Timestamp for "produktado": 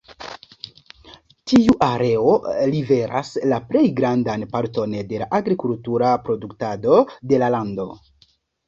6.27-7.05